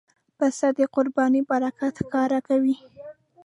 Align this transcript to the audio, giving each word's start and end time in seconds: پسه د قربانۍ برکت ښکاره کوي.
پسه 0.37 0.67
د 0.77 0.79
قربانۍ 0.95 1.41
برکت 1.49 1.93
ښکاره 2.03 2.39
کوي. 2.47 2.75